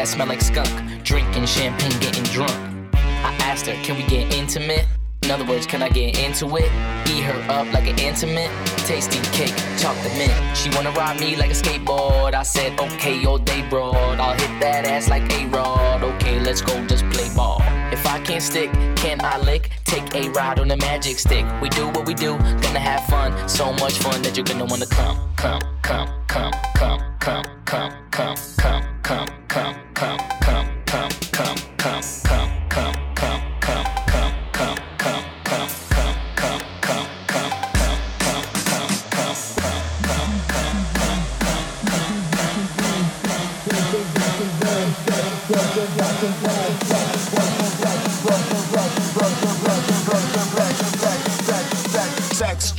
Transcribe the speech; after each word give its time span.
that 0.00 0.08
smell 0.08 0.26
like 0.26 0.40
skunk. 0.40 0.70
Drinking 1.04 1.44
champagne, 1.44 1.92
getting 2.00 2.24
drunk. 2.24 2.56
I 2.94 3.36
asked 3.42 3.66
her, 3.66 3.74
can 3.84 3.96
we 3.96 4.04
get 4.04 4.32
intimate? 4.32 4.86
In 5.22 5.30
other 5.30 5.44
words, 5.44 5.66
can 5.66 5.82
I 5.82 5.90
get 5.90 6.18
into 6.18 6.46
it? 6.56 6.70
Eat 7.12 7.22
her 7.28 7.38
up 7.52 7.70
like 7.74 7.86
an 7.86 7.98
intimate. 7.98 8.50
Tasty 8.88 9.20
cake, 9.36 9.54
chocolate 9.76 10.16
mint. 10.16 10.32
She 10.56 10.70
wanna 10.70 10.90
ride 10.92 11.20
me 11.20 11.36
like 11.36 11.50
a 11.50 11.58
skateboard. 11.62 12.32
I 12.32 12.44
said, 12.44 12.80
okay, 12.80 13.26
all 13.26 13.36
day 13.36 13.62
broad. 13.68 14.18
I'll 14.18 14.32
hit 14.32 14.54
that 14.62 14.86
ass 14.86 15.10
like 15.10 15.30
a 15.34 15.46
rod. 15.48 16.02
Okay, 16.02 16.40
let's 16.40 16.62
go, 16.62 16.74
just 16.86 17.04
play 17.10 17.28
ball. 17.36 17.60
If 17.92 18.06
I 18.06 18.20
can't 18.20 18.42
stick, 18.42 18.72
can 18.96 19.20
I 19.22 19.36
lick? 19.38 19.70
Take 19.84 20.14
a 20.14 20.30
ride 20.30 20.58
on 20.60 20.68
the 20.68 20.78
magic 20.78 21.18
stick. 21.18 21.44
We 21.60 21.68
do 21.68 21.86
what 21.88 22.06
we 22.06 22.14
do, 22.14 22.38
gonna 22.64 22.86
have 22.90 23.04
fun. 23.04 23.30
So 23.46 23.70
much 23.74 23.98
fun 23.98 24.22
that 24.22 24.34
you're 24.34 24.46
gonna 24.46 24.64
wanna 24.64 24.86
come, 24.86 25.18
come 25.36 25.60
come, 25.90 26.08
come, 26.28 26.52
come, 26.74 27.00
come, 27.18 27.44
come, 27.64 27.92
come, 28.10 28.36
come, 28.56 28.84
come, 29.02 29.28
come, 29.48 29.89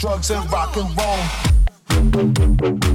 drugs 0.02 0.32
and 0.32 0.52
rock 0.52 0.76
and 0.78 0.98
roll. 0.98 2.91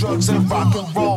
Drugs, 0.00 0.28
and 0.28 0.50
rock 0.50 0.74
and 0.74 0.96
roll. 0.96 1.09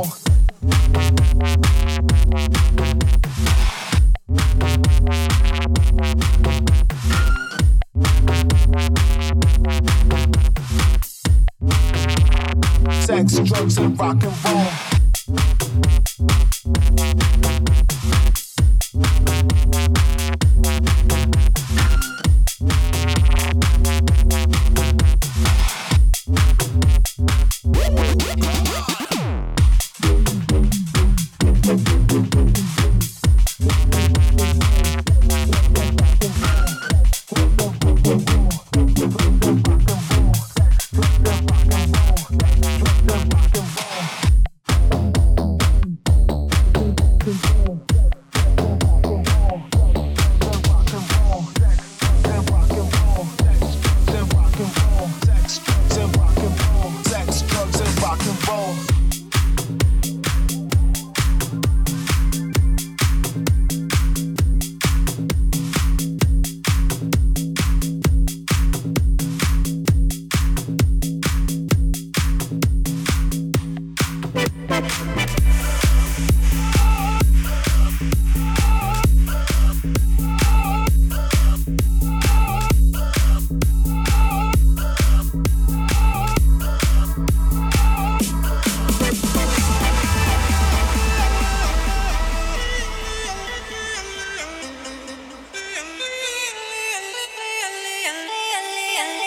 and 98.96 99.23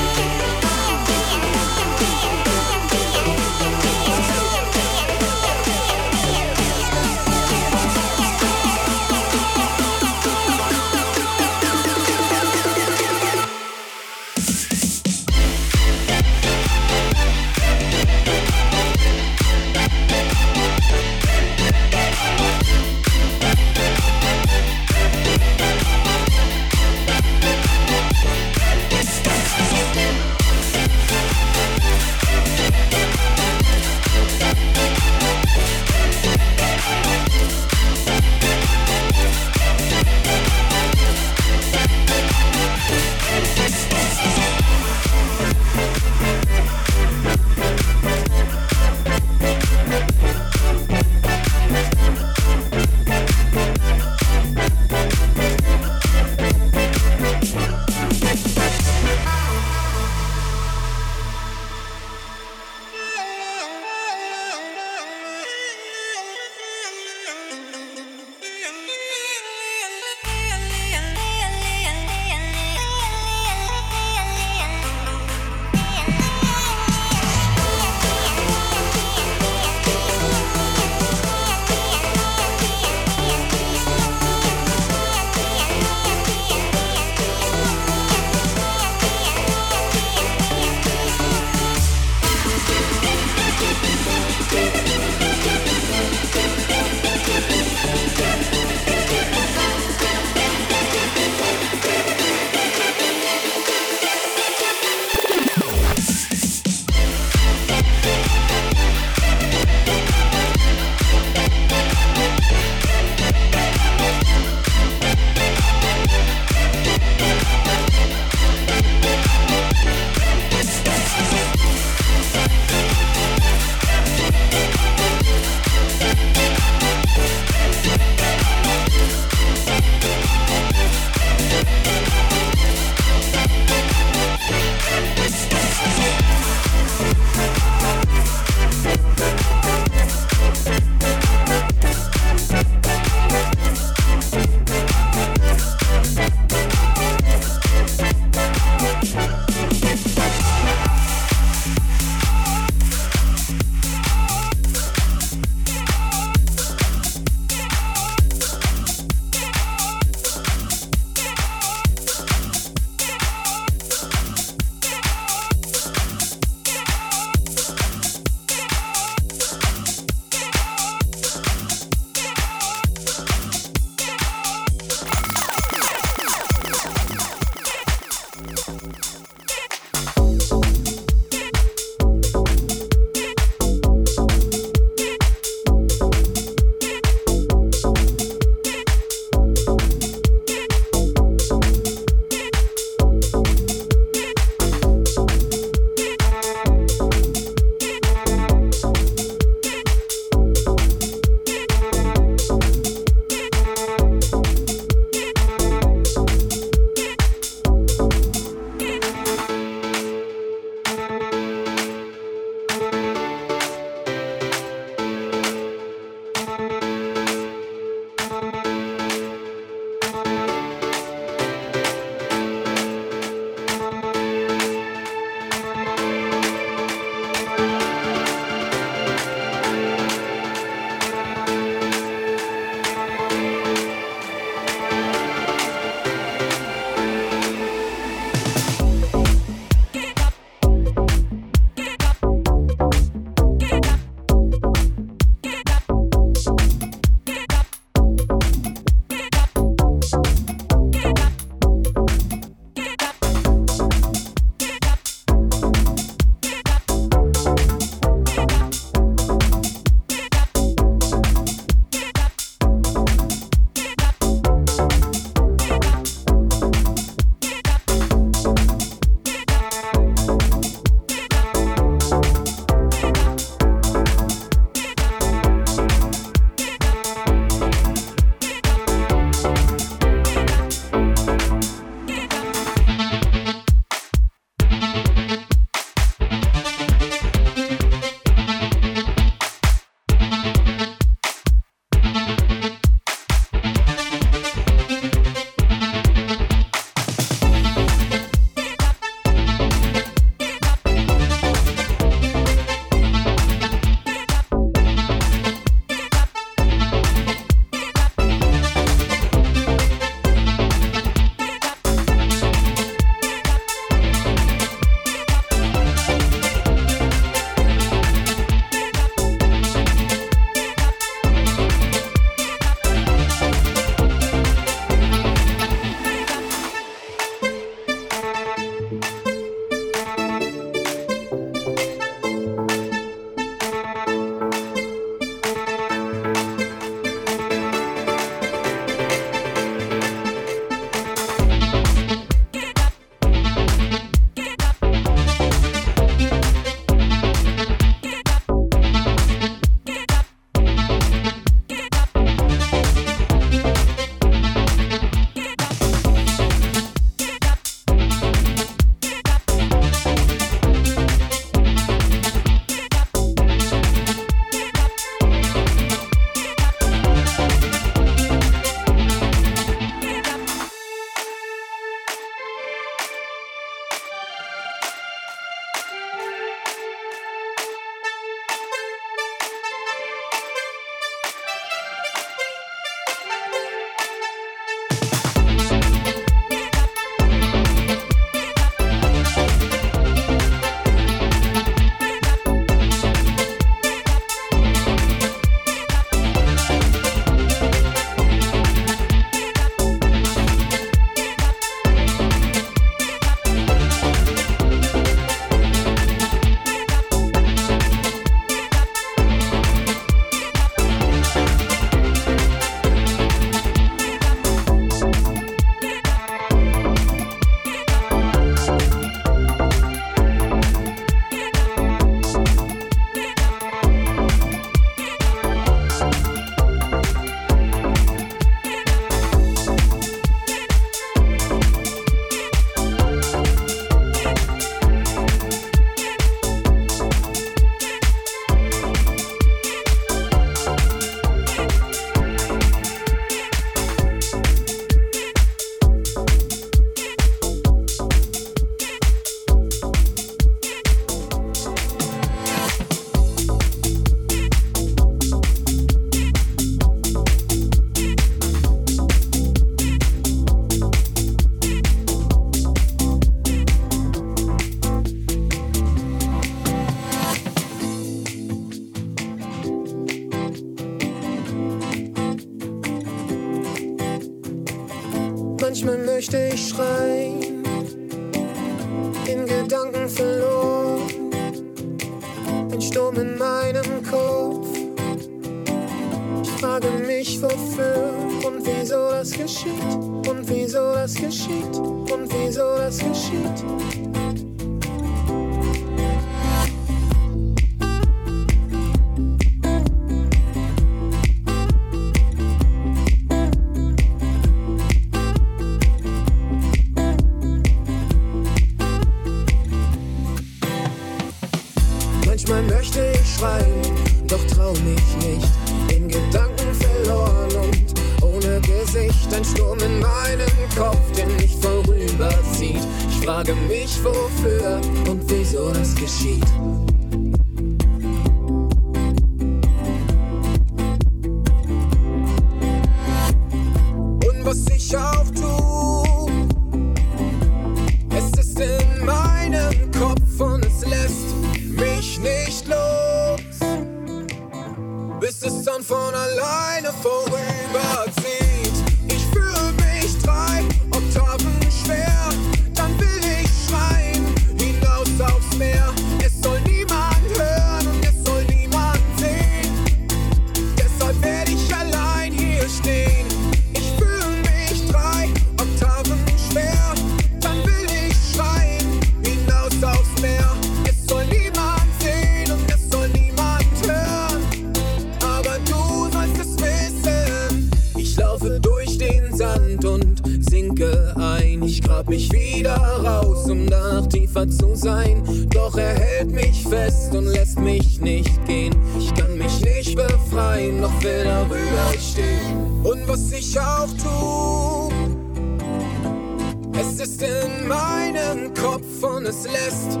best. 599.69 600.00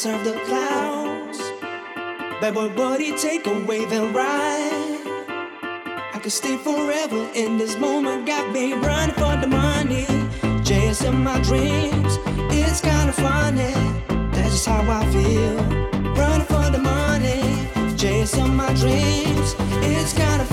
Serve 0.00 0.24
the 0.24 0.32
clouds. 0.46 1.38
Bad 2.40 2.54
boy, 2.54 2.68
buddy, 2.70 3.14
take 3.18 3.46
a 3.46 3.64
wave 3.64 3.92
and 3.92 4.14
ride. 4.14 5.00
I 6.14 6.18
could 6.22 6.32
stay 6.32 6.56
forever 6.56 7.28
in 7.34 7.58
this 7.58 7.76
moment. 7.76 8.24
Got 8.24 8.50
me 8.50 8.72
running 8.72 9.14
for 9.16 9.36
the 9.36 9.46
money, 9.46 10.06
chasing 10.64 11.22
my 11.22 11.38
dreams. 11.42 12.18
It's 12.50 12.80
kinda 12.80 13.12
funny, 13.12 13.74
that's 14.32 14.52
just 14.52 14.66
how 14.66 14.82
I 14.98 15.04
feel. 15.12 15.56
Running 16.14 16.46
for 16.46 16.70
the 16.70 16.78
money, 16.78 17.42
chasing 17.98 18.54
my 18.56 18.72
dreams. 18.72 19.54
It's 19.82 20.14
kinda 20.14 20.46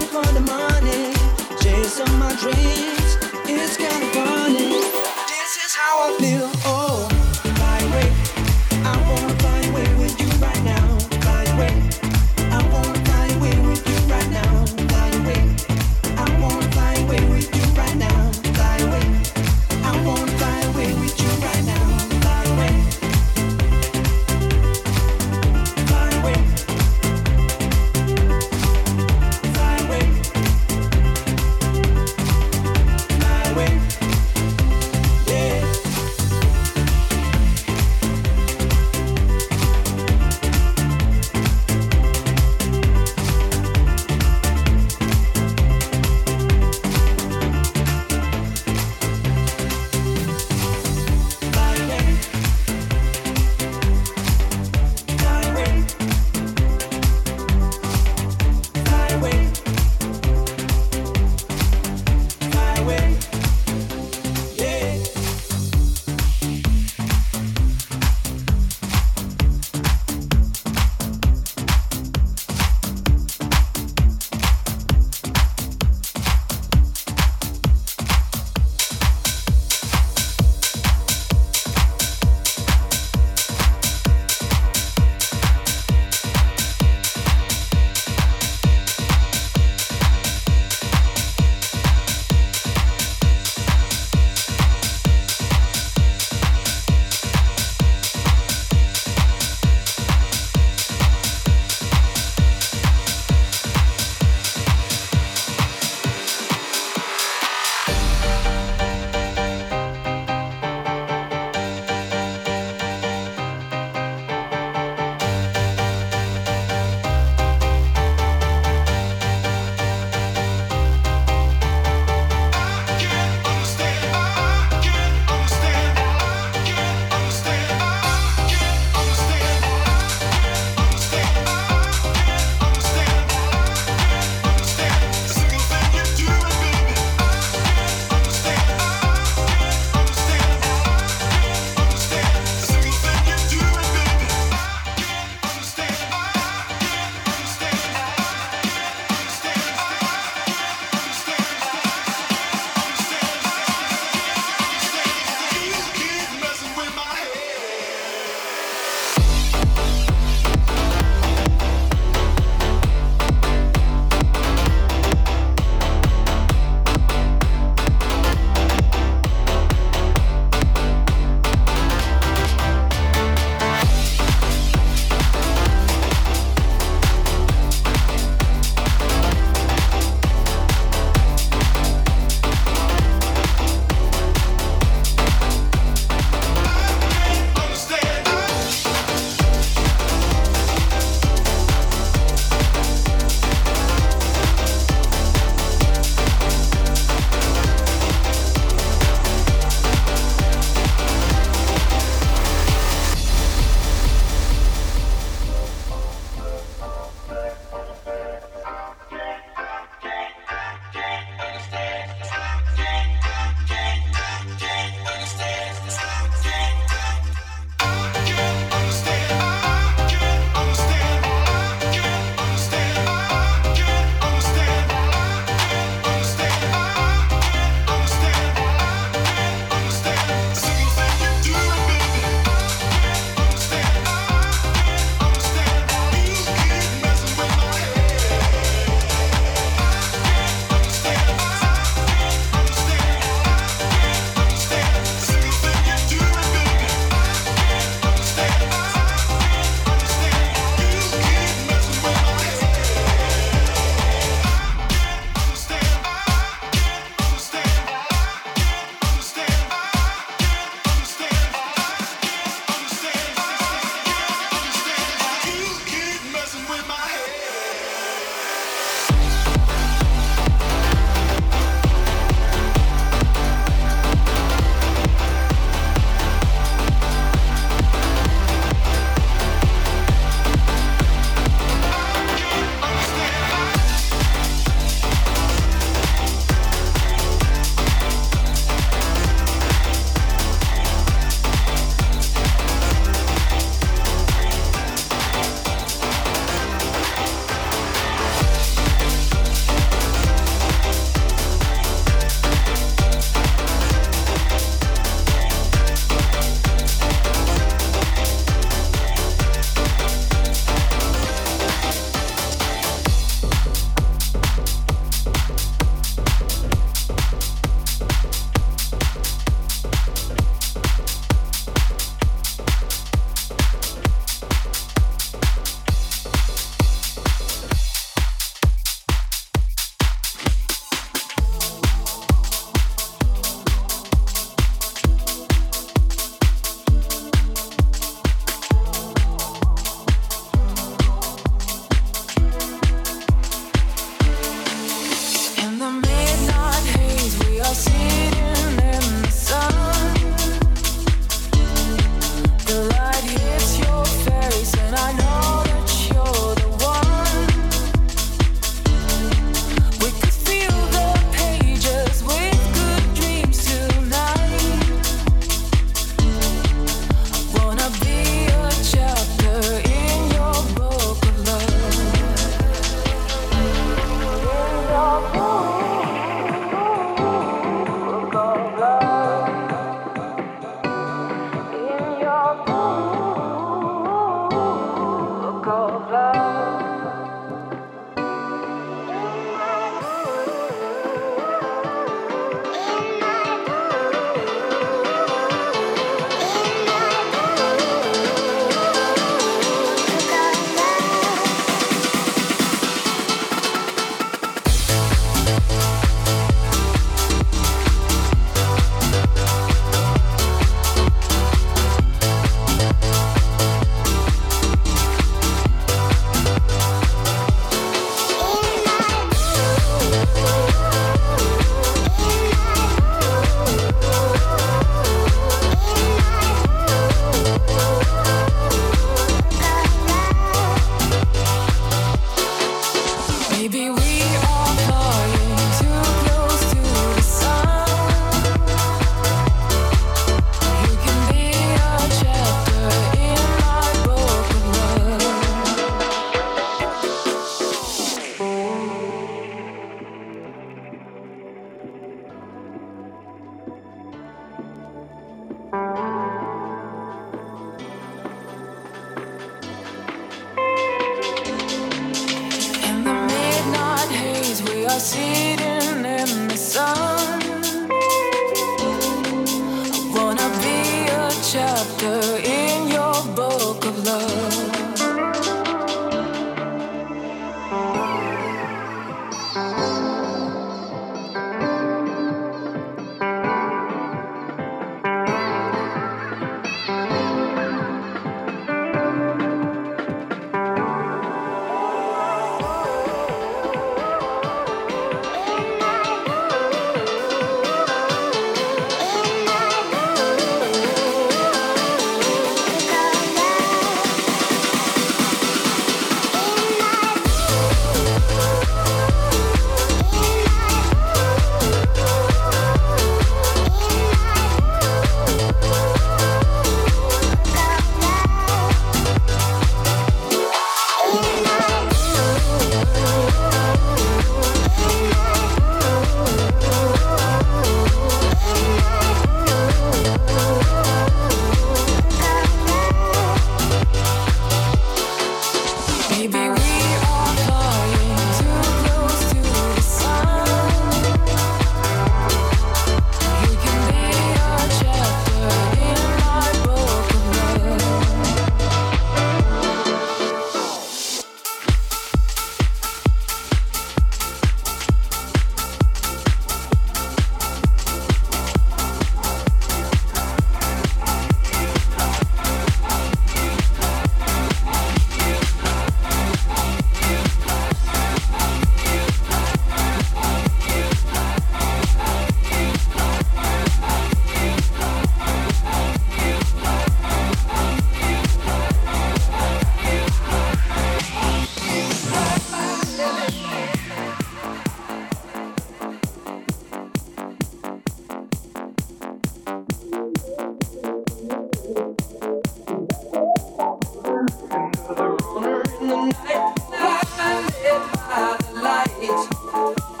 Night. 599.77 600.00